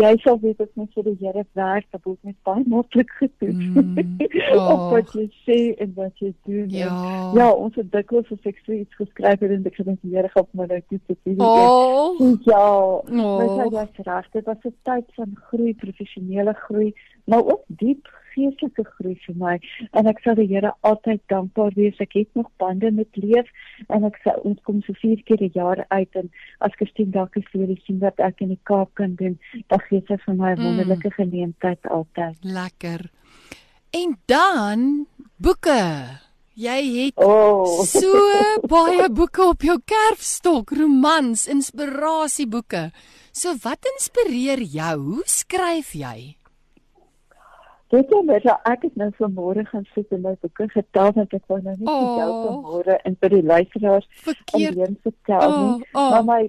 [0.00, 3.70] jy sal weet dit net vir die Here werk, dat dit net baie maklik getoets.
[3.72, 3.94] Mm.
[4.46, 4.68] Oh.
[4.70, 6.68] op wat jy sê en wat jy doen.
[6.70, 10.14] Ja, en, ja ons het dikwels vir seksie iets geskryf en ek het net die
[10.14, 11.42] Here om dit te toets.
[11.42, 12.20] Oh.
[12.46, 13.40] Ja, oh.
[13.42, 14.30] dit was reg.
[14.32, 19.56] Dit was 'n tyd van groei, professionele groei, maar ook diep geestelike groei vir my
[19.92, 21.98] en ek sal die Here altyd dankbaar wees.
[22.02, 23.48] Ek het nog bande met leef
[23.88, 27.34] en ek sê ons kom so vier keer 'n jaar uit en as Christine dalk
[27.34, 30.52] vir die sien wat ek in die Kaap kan doen, dan gee dit vir my
[30.52, 30.64] 'n mm.
[30.64, 32.36] wonderlike geleentheid altyd.
[32.42, 33.10] Lekker.
[33.90, 35.82] En dan boeke.
[36.56, 37.84] Jy het oh.
[37.84, 38.08] so
[38.64, 42.90] baie boeke op jou kerfstok, romans, inspirasieboeke.
[43.36, 44.94] So wat inspireer jou?
[45.04, 46.36] Hoe skryf jy?
[47.94, 51.44] Dit is net ek het nou vanmôre gaan sit en my boeke getel en ek
[51.46, 52.00] wou nou net oh.
[52.02, 54.08] vertel vanmôre en vir die luisteraars
[54.58, 55.88] alleen vertel oh, nie.
[55.92, 56.10] Oh.
[56.10, 56.40] Maar my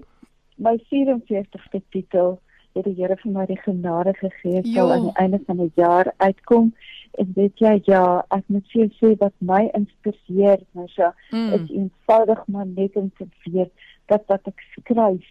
[0.57, 2.39] my 44ste titel
[2.77, 6.11] het die Here vir my die genade gegee sal aan die einde van die jaar
[6.17, 6.71] uitkom.
[7.21, 11.53] En weet jy ja, ek moet vir sê wat my inspireer, Masha, mm.
[11.57, 13.73] is eenvoudig maar net om te weet
[14.09, 15.25] dat wat ek skryf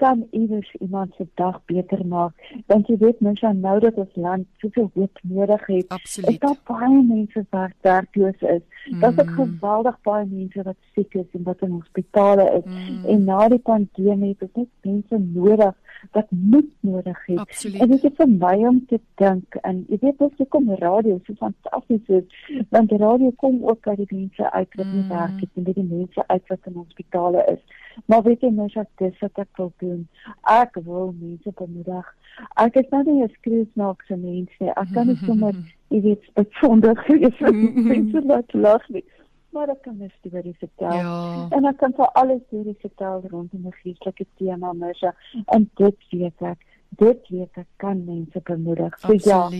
[0.00, 2.32] kan iewers iemand se dag beter maak.
[2.66, 5.88] Want jy weet mens aan nou dat ons land soveel hoop nodig het.
[5.88, 6.40] Absoluut.
[6.40, 8.64] Daar baie mense wat werkloos is.
[8.88, 9.00] Mm.
[9.00, 12.66] Daar's ook geweldig baie mense wat siek is en wat in hospitale is.
[12.72, 13.04] Mm.
[13.04, 15.76] En na die pandemie het ons net mense nodig
[16.12, 17.38] wat moed nodig het.
[17.38, 17.80] Absoluut.
[17.80, 21.18] En dit is vir my om te dink en jy weet as jy kom radio
[21.26, 22.38] so fantasties is,
[22.74, 25.08] want die radio kom ook uit die mense uit wat nie mm.
[25.08, 27.62] werk het en dit die mense uit wat in hospitale is.
[28.06, 30.08] Maar weet jy mens as dis wat ek wil doen.
[30.48, 32.14] Ek wil mense bemoedig.
[32.62, 34.70] Ek is nou nie 'n skreeusnaakse mens nie.
[34.70, 35.54] Ek kan nie sommer
[35.90, 37.40] jy weet besonder gees
[37.92, 39.04] mense laat lag nie
[39.52, 40.92] maar ek kan 'n storie vertel.
[40.92, 41.46] Ja.
[41.50, 45.14] En ek kan vir alles hierdie vertel rondom 'n geestelike tema, Misha.
[45.46, 46.58] En dit weet ek,
[46.88, 48.98] dit weet ek kan mense bemoedig.
[48.98, 49.50] So ja,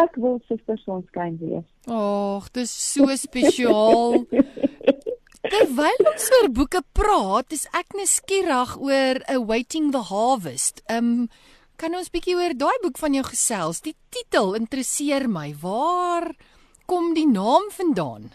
[0.00, 1.66] ek wil susters ons kan wees.
[1.86, 4.24] Ag, dis so spesiaal.
[5.50, 10.82] Terwyl ons oor boeke praat, is ek nuuskierig oor Awaiting the Harvest.
[10.86, 11.28] Ehm um,
[11.80, 13.78] kan ons bietjie oor daai boek van jou gesels?
[13.80, 15.54] Die titel interesseer my.
[15.62, 16.26] Waar
[16.84, 18.28] kom die naam vandaan?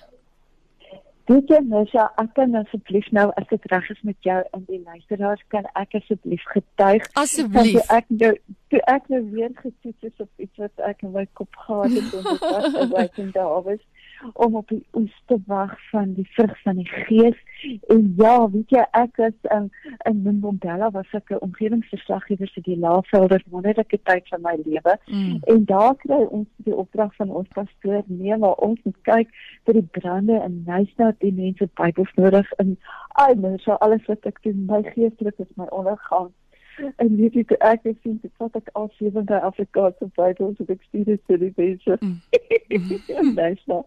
[1.25, 4.65] Dit is nou ja, ek kan asseblief nou as dit reg is met jou en
[4.67, 7.07] die luisteraars kan ek asseblief getuig.
[7.17, 7.79] Asseblief.
[7.89, 8.29] Ek nou
[8.69, 12.13] toe ek nou weer getoets is op iets wat ek in my kop gehad het
[12.13, 13.94] en dit was Awaiting the Harvest
[14.33, 17.37] om op die oes te wag van die vrug van die gees.
[17.87, 19.69] En ja, weet jy, ek is um,
[20.09, 24.97] in Mbombela was ek 'n omgewingsverslaggewer vir die Laagvelde wonderlike tyd van my lewe.
[25.07, 25.39] Mm.
[25.53, 29.29] En daar kry ons die opdrag van ons pastoor neem waar ons moet kyk
[29.65, 32.77] vir die brande in Nysna die mense Bybels nodig in.
[33.07, 36.31] Ai, mens, so alles wat ek doen, my geestelik is my ondergang
[37.01, 40.57] en weet jy toe ek het sien dit wat ek al sewe by Afrikaanse Bybels
[40.61, 41.99] het ek stuur dit vir die mense.
[42.01, 43.35] Mm.
[43.41, 43.83] nice nou.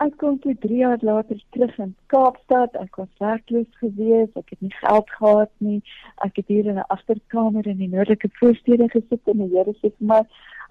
[0.00, 2.76] Ek kom toe 3 jaar later terug in Kaapstad.
[2.80, 4.38] Ek was werkloos geweest.
[4.40, 5.82] Ek het nie geld gehad nie.
[6.24, 9.92] Ek het hier in 'n agterkamer in die noordelike voorstede gesit en die Here sê
[9.92, 10.22] vir my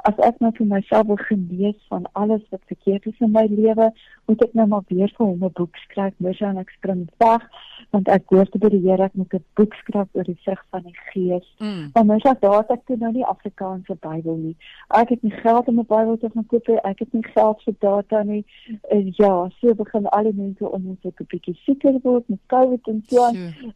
[0.07, 3.91] as ek nou vir myself wil genees van alles wat verkeerd is in my lewe,
[4.29, 7.43] moet ek nou maar weer vir hom 'n boek skryf, mos en ek spring weg
[7.91, 10.61] want ek hoor te by die Here ek moet 'n boek skryf oor die vrug
[10.69, 11.47] van die Gees.
[11.59, 11.89] Mm.
[11.93, 14.55] Want mos ek daar het ek nou nie Afrikaanse Bybel nie.
[14.89, 16.77] Ek het nie geld om 'n Bybel te gaan koop nie.
[16.83, 18.45] Ek het nie geld vir data nie.
[18.89, 22.87] En ja, so begin al die mense om ons 'n bietjie seker word met COVID
[22.87, 23.25] en so.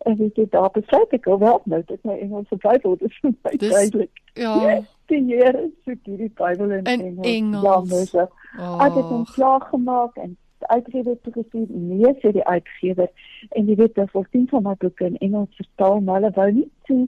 [0.06, 4.22] En weet jy daar besluit ek wel nou dat my Engelse Bybel is baie duidelik.
[4.34, 4.82] Ja.
[5.12, 7.28] Die Here soek hierdie Bybel in, in Engels.
[7.28, 7.64] Engels.
[7.64, 8.14] Ja, mos.
[8.60, 8.78] Oh.
[8.86, 13.10] Ek het hom klaar gemaak en uitgewer toe gestuur nee vir die uitgewer
[13.50, 16.52] en jy weet dat al 10 van my boeke in Engels vertaal maar hulle wou
[16.52, 17.08] nie toe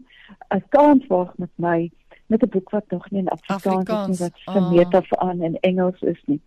[0.52, 1.92] 'n kans waag met my
[2.28, 4.10] met 'n boek wat nog nie in Afrikaans, Afrikaans.
[4.10, 4.94] is nie wat vermeet oh.
[4.94, 6.42] af aan in Engels is nie.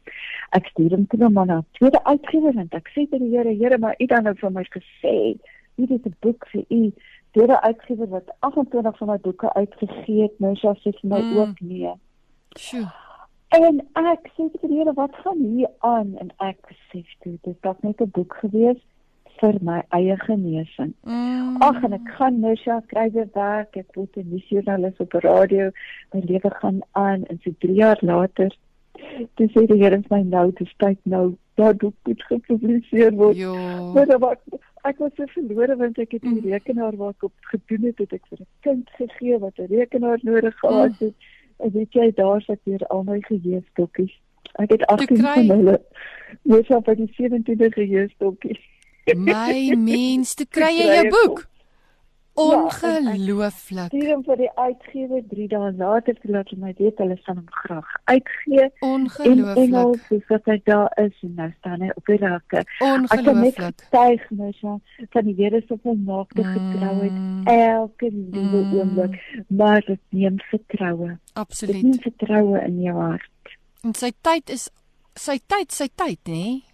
[0.50, 3.78] Ek stuur hom toe na 'n tweede uitgewer en ek sê vir die Here, Here,
[3.78, 5.38] maar U dan nou vir my gesê,
[5.74, 6.92] hier is 'n boek vir U.
[7.38, 11.36] Tweede uitgewer wat 28 van my boeke uitgegee het, nou sê sy vir my mm.
[11.38, 11.92] ook nee.
[12.58, 12.88] Sjoe.
[13.54, 16.16] En ek sê vir die Here, wat gaan hier aan?
[16.18, 18.80] En ek sê dit is dalk net 'n boek gewees
[19.38, 20.92] vir my eie genesing.
[21.06, 21.62] Mm.
[21.62, 23.76] Ag en ek gaan nou sy kry weer werk.
[23.76, 25.70] Ek word 'n nuusjoernalis op radio.
[26.12, 28.50] My lewe gaan aan en so 3 jaar later
[29.38, 33.36] dis sê die Here my nou te tyd nou dat boek moet gepubliseer word.
[33.36, 33.54] Jo.
[33.94, 34.40] Maar wat
[34.84, 36.50] ek was so verlore want ek het die mm.
[36.50, 40.18] rekenaar waar ek op gedoen het, het ek vir 'n kind gegee wat 'n rekenaar
[40.22, 41.16] nodig gehad het.
[41.16, 44.14] Mm En weet jy daar sit hier al my geheuestokkies.
[44.62, 45.80] Ek het 18 van hulle.
[46.42, 48.60] Mens op die 17de geheuestokkies.
[49.16, 51.46] My mens, te kry jy jou boek.
[52.38, 53.90] Ongelooflik.
[53.92, 57.46] Stuur hom vir die uitgewer 3 dae later te laat my weet hulle sal hom
[57.62, 58.68] graag uitgee.
[58.86, 59.56] Ongelooflik.
[59.56, 62.64] En Engels, hy daar is en nou staan hy op die rakke.
[62.86, 63.60] Ongelooflik.
[63.68, 64.78] Ek styg nou so
[65.16, 67.46] van die Here se volmaakte getrouheid mm.
[67.52, 68.74] elke liewe mm.
[68.78, 71.16] oomblik, maar dit neem vertroue.
[71.32, 71.74] Absoluut.
[71.74, 73.56] Dit neem vertroue in jou hart.
[73.86, 74.68] En sy tyd is
[75.18, 76.34] sy tyd, sy tyd, nê?
[76.34, 76.67] Nee?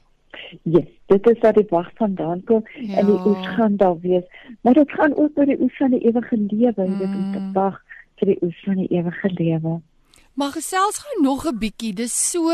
[0.63, 3.01] Yes, dit is wat die wag vandaan kom ja.
[3.01, 4.25] en die oes gaan daar wees.
[4.63, 7.43] Maar dit gaan ook oor die oes van die ewige lewe, jy weet, om te
[7.43, 7.53] mm.
[7.53, 7.81] wag
[8.21, 9.81] vir die oes van die ewige lewe.
[10.35, 11.95] Maar gesels gou nog 'n bietjie.
[11.95, 12.51] Dis so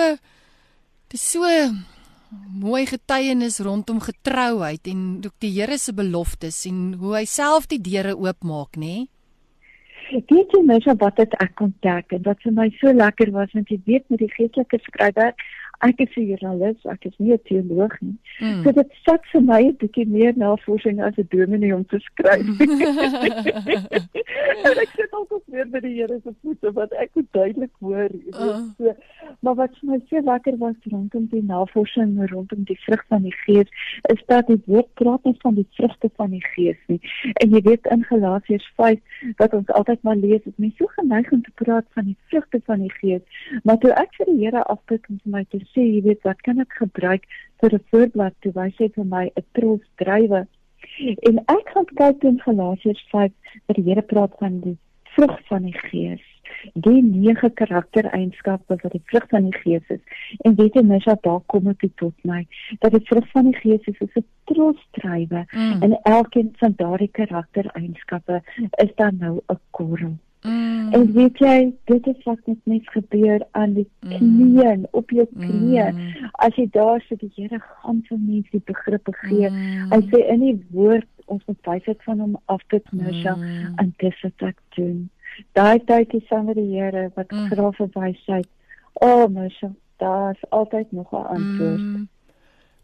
[1.08, 1.46] dis so
[2.62, 7.80] mooi getuienis rondom getrouheid en ook die Here se beloftes en hoe hy self die
[7.80, 8.86] deure oopmaak, nê?
[8.86, 9.08] Nee?
[10.10, 13.52] Weet jy mens wat dit ek kon dink en wat vir my so lekker was
[13.54, 15.34] want jy weet met die geestelike skrywer
[15.80, 18.18] ek is 'n joernalis, ek is nie 'n teoloog nie.
[18.40, 18.62] Mm.
[18.62, 22.46] So dit sit vir my 'n bietjie meer navorsing as 'n dominee om te skryf.
[24.66, 28.10] en ek sit ook weer by die Here se voete wat ek moet duidelik hoor.
[28.30, 28.60] Uh.
[28.78, 28.94] So,
[29.40, 33.34] maar wat vir my so lekker was rondom die navorsing rondom die vrug van die
[33.44, 33.68] Gees,
[34.12, 37.00] is dat dit woord praat nie van die vrugte van die Gees nie.
[37.42, 39.00] En jy weet in Galasiërs 5
[39.42, 42.60] wat ons altyd maar lees, is mense so geneig om te praat van die vrugte
[42.64, 45.82] van die Gees, maar toe ek vir die Here afbid om vir my te sê,
[45.82, 47.24] jy weet, wat kan ek gebruik
[47.60, 50.46] vir 'n voorblad toe hy sê vir my 'n trots drywe.
[51.28, 53.32] En ek gaan kyk in Galasiërs 5
[53.66, 54.78] waar die Here praat van die
[55.14, 56.24] vrug van die Gees.
[56.74, 60.00] Die nege karaktereienskappe wat die vrug van die Gees is.
[60.44, 62.46] En weet jy dat daar kom dit tot my
[62.80, 65.82] dat die vrug van die Gees is 'n trots drywe mm.
[65.82, 68.42] en elkeen van daardie karaktereienskappe
[68.84, 70.16] is dan nou 'n korrel.
[70.42, 70.92] Mm.
[70.92, 74.16] En weet jy, dit is wat met mens gebeur aan die mm.
[74.16, 74.86] knieën, mm.
[74.90, 75.90] op jou knieë.
[75.92, 76.28] Mm.
[76.32, 79.50] As jy daar sit, die Here gaan vir mense die begrippe gee.
[79.50, 79.90] Mm.
[79.92, 83.74] Hy sê in die woord ons moet wysheid van hom afput Mesha mm.
[83.82, 85.02] en dis wat ek doen.
[85.58, 87.52] Daai tyd is saam met die Here wat mm.
[87.52, 88.48] vra vir wysheid.
[89.00, 89.70] O oh, Mesha,
[90.02, 91.84] daar's altyd nog 'n antwoord.
[91.84, 92.08] Mm.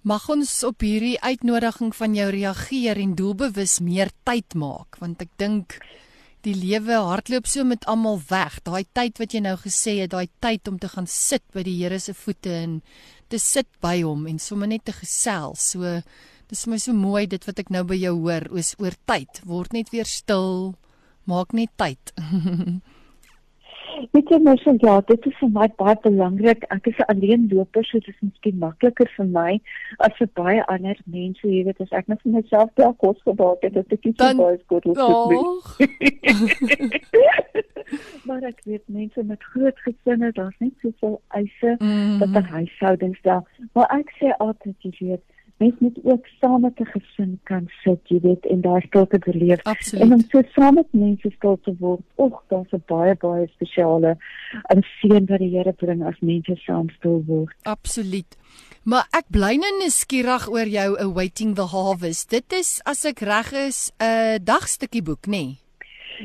[0.06, 5.32] Mag ons op hierdie uitnodiging van jou reageer en doelbewus meer tyd maak want ek
[5.36, 5.80] dink
[6.46, 8.60] die lewe hardloop so met almal weg.
[8.66, 11.74] Daai tyd wat jy nou gesê het, daai tyd om te gaan sit by die
[11.80, 12.80] Here se voete en
[13.32, 15.72] te sit by hom en sommer net te gesels.
[15.74, 15.98] So
[16.46, 19.42] dis vir my so mooi dit wat ek nou by jou hoor oor oor tyd.
[19.44, 20.76] Word net weer stil.
[21.26, 22.14] Maak net tyd.
[24.16, 26.62] Weet jy mens ja, dit is vir my baie belangrik.
[26.72, 29.60] Ek is 'n alleenloper, so dit is miskien makliker vir my
[30.06, 33.60] as vir baie ander mense, jy weet, as ek net vir myself daar kos gebak
[33.60, 35.46] het, dat ek nie so baie skoot hoef te doen.
[38.26, 42.18] maar ek weet mense met groot gesinne, daar's net soveel eise mm -hmm.
[42.18, 43.46] dat 'n huishouding stel.
[43.74, 45.24] Maar ek sê altyd, jy weet,
[45.56, 49.62] mens moet ook saam met 'n gesin kan sit, jy weet, en daai stilte beleef.
[49.62, 50.04] Absoluut.
[50.04, 54.16] En om so saam met mense stil te word, ag, daar's 'n baie baie spesiale
[54.62, 57.54] en seën wat die Here bring as mense saam stil word.
[57.62, 58.36] Absoluut.
[58.84, 62.30] Maar ek bly nou nuuskierig oor jou Awaiting the Harvest.
[62.30, 65.30] Dit is as ek reg is 'n dagstukkie boek, nê?
[65.30, 65.58] Nee?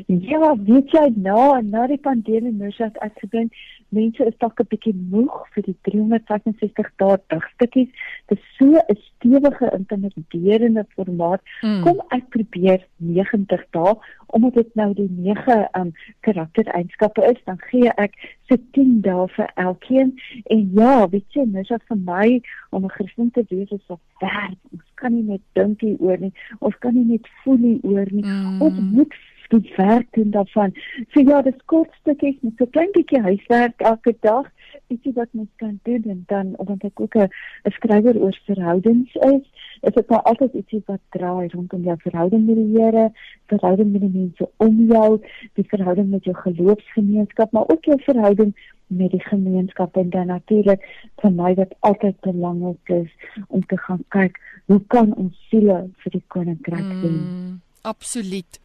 [0.06, 3.52] Ja, weet jy nou, na die pandemie moes ek gedink
[3.92, 7.92] mense is dalk 'n bietjie moeg vir die 365 dae dagstukkies.
[8.28, 11.42] Dit is so 'n stewige intimiderende formaat.
[11.62, 11.82] Mm.
[11.84, 13.96] Kom ek probeer 90 dae
[14.34, 18.14] omdat dit nou die 9 um karaktereienskappe is, dan gee ek
[18.48, 20.14] so 10 dae vir elkeen.
[20.44, 24.00] En ja, weet jy, mens het vir my om 'n Christen te wees is so
[24.20, 24.58] werk.
[24.72, 26.34] Ons kan nie net dink hieroor nie.
[26.60, 28.26] Ons kan nie net voel hieroor nie.
[28.26, 28.62] Mm.
[28.62, 29.14] Ons moet
[29.52, 30.74] die werk doen daarvan.
[31.14, 34.50] So ja, dis kort stukkies met so klein bietjie huiswerk elke dag.
[34.88, 37.30] Ietsie wat mens kan doen en dan omdat ek ook 'n
[37.78, 39.46] skrywer oor verhoudings is,
[39.82, 43.12] is dit maar altyd ietsie wat draai rondom jou verhouding met die Here,
[43.46, 45.22] verhouding met die mense om jou,
[45.54, 48.56] die verhouding met jou geloofsgemeenskap, maar ook jou verhouding
[48.88, 50.84] met die gemeenskap en dan natuurlik
[51.22, 53.12] vir my wat altyd belangrik is
[53.48, 57.18] om te gaan kyk hoe kan ons siele vir die koninkryk dien.
[57.20, 58.60] Mm, absoluut.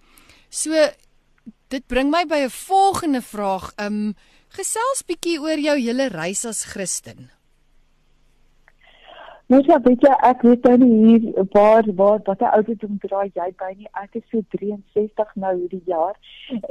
[0.56, 0.72] So
[1.68, 3.72] dit bring my by 'n volgende vraag.
[3.76, 4.16] Um
[4.56, 7.30] gesels bietjie oor jou hele reis as Christen.
[9.46, 13.28] Mens ja, weet jy ek weet nou nie hier waar waar wat die ouderdom draai
[13.30, 13.86] jy by nie.
[14.02, 16.16] Ek is so 63 nou hierdie jaar.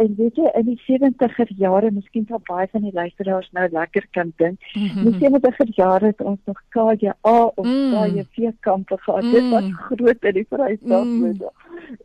[0.04, 4.08] En weet jy in die 70er jare, miskien sal baie van die luisteraars nou lekker
[4.18, 4.60] kan dink.
[4.74, 5.08] Mm -hmm.
[5.08, 7.96] In die 70er jare het ons nog KJA of mm.
[7.96, 9.24] KJV kampe gehad.
[9.24, 9.32] Mm.
[9.32, 11.06] Dit was groot in die Vrystaat.
[11.06, 11.38] Mm.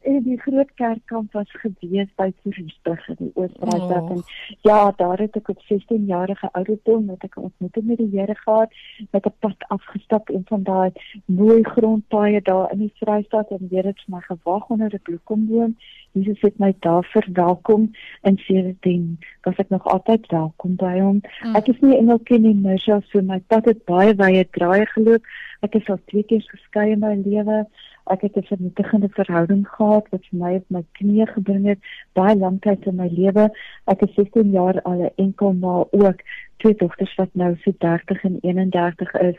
[0.03, 4.11] En die groot kerkkamp was gewees by Toerisburg in die Oos-Vrystaat oh.
[4.11, 4.23] en
[4.67, 8.75] ja, daar het ek op 16 jarige ouderdom met ek ontmoet met die Here gehad,
[9.11, 10.91] met 'n pad afgestap en van van daai
[11.25, 15.77] mooi grondpaaie daar in die Vrystaat en weer het my gewag onder 'n bloekomboom.
[16.13, 17.91] Jesus het my daar verwelkom
[18.23, 21.21] en sedertdien was ek nog altyd welkom by hom.
[21.43, 21.55] Mm.
[21.55, 25.23] Ek is nie engeltjie nie, maar so my pad het baie baie draaie geloop.
[25.61, 27.67] Ek is al twee keer geskei in my lewe.
[28.07, 31.79] Ek het 'n vernietigende verhouding gehad wat vir my op my knieë gebring het
[32.13, 33.51] baie lank tyd in my lewe.
[33.87, 36.19] Ek is 16 jaar al 'n enkel ma ook
[36.61, 39.39] twee dogters wat nou so 30 en 31 is.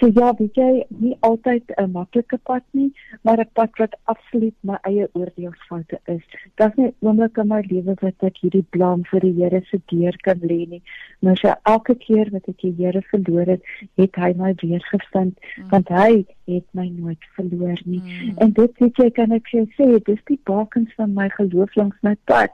[0.00, 2.90] So ja, weet jy, nie altyd 'n maklike pad nie,
[3.22, 6.24] maar 'n pad wat absoluut my eie oordeelsfoute is.
[6.54, 9.80] Dit is nie oomblik in my lewe wat ek hierdie blame vir die Here se
[9.86, 10.82] deur kan lê nie.
[11.20, 13.62] Maar so elke keer wat ek die Here verloor het,
[13.96, 15.68] het hy my weer gevind, mm.
[15.70, 18.00] want hy het my nooit verloor nie.
[18.00, 18.38] Mm.
[18.38, 22.16] En dit weet jy kan ek sê, dis die bakens van my geloof langs my
[22.24, 22.50] pad.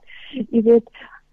[0.51, 0.89] Jy weet,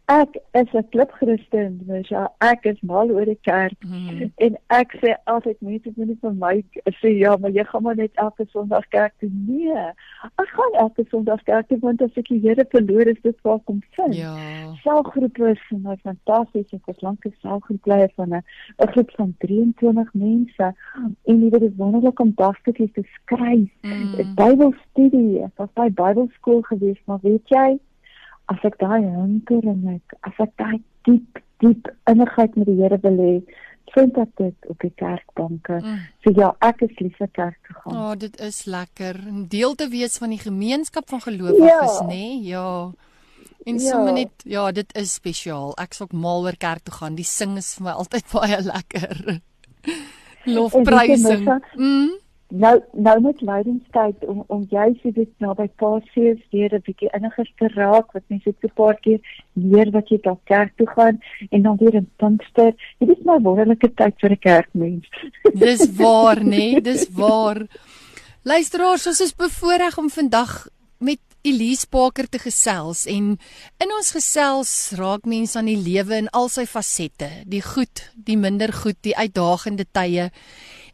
[0.10, 4.32] ek is 'n klipchristen, mens ja, ek is mal oor die kerk mm.
[4.36, 6.54] en ek sê altyd mense moet nie vir my
[6.98, 9.30] sê ja, maar jy gaan maar net elke Sondag kerk toe.
[9.32, 9.84] Nee.
[10.42, 13.60] Ek gaan elke Sondag kerk toe want as ek die Here verloor is dit waar
[13.70, 14.16] kom vind.
[14.18, 14.34] Ja.
[14.82, 15.62] Selfgroepe is
[16.02, 16.74] fantasties.
[16.74, 20.74] Ek het lank geselfgroep lei van 'n 'n groep van 23 mense
[21.26, 23.70] en dit is wonderlik om dagstukkies te skryf.
[23.86, 24.34] Mm.
[24.36, 27.78] Bybelstudie, ek was by Bybelskool gewees, maar weet jy
[28.54, 33.00] as ek daai hunker en ek as ek daai diep diep innigheid met die Here
[33.04, 33.34] wil hê
[33.96, 35.80] vind ek dit op die kerkbanke.
[35.82, 36.02] Mm.
[36.24, 37.94] So ja, ek is lief vir kerk te gaan.
[37.96, 42.06] O, oh, dit is lekker om deel te wees van die gemeenskap van gelowiges, ja.
[42.06, 42.20] nê?
[42.20, 42.36] Nee?
[42.52, 42.70] Ja.
[43.66, 43.90] En ja.
[43.90, 45.74] sommer net ja, dit is spesiaal.
[45.82, 47.18] Ek sou ook mal oor kerk toe gaan.
[47.18, 49.38] Die sing is vir my altyd baie lekker.
[50.50, 51.48] Lofprysing.
[51.76, 52.18] Mm
[52.50, 57.10] nou nou met lydingstyd om om jy sê dit nou by Paasies weer 'n bietjie
[57.14, 59.20] inniger te raak wat mense so 'n paar keer
[59.54, 61.20] leer wat jy daar kerk toe gaan
[61.52, 62.74] en dan weer in Pinkster.
[63.00, 65.08] Dit is maar wonderlike tyd vir 'n kerkmens.
[65.54, 66.50] Dis waar, nê?
[66.50, 67.68] Nee, dis waar.
[68.44, 70.68] Luisteraars, ons is bevoorreg om vandag
[70.98, 73.38] met Elise Parker te gesels en
[73.78, 78.38] in ons gesels raak mense aan die lewe in al sy fasette, die goed, die
[78.38, 80.32] minder goed, die uitdagende tye.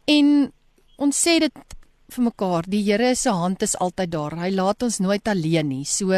[0.06, 0.52] En
[0.96, 1.76] ons sê dit
[2.14, 4.36] vir mekaar, die Here se hand is altyd daar.
[4.38, 5.84] Hy laat ons nooit alleen nie.
[5.84, 6.12] So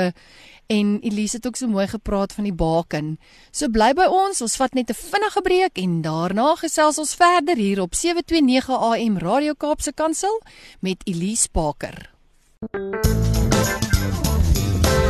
[0.68, 3.16] en Elise het ook so mooi gepraat van die baken.
[3.52, 4.42] So bly by ons.
[4.44, 9.18] Ons vat net 'n vinnige breek en daarna gesels ons verder hier op 729 AM
[9.18, 10.42] Radio Kaapse Kansel
[10.80, 12.12] met Elise Baker.